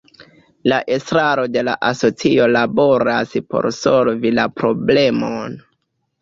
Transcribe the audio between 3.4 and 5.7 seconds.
por solvi la problemon.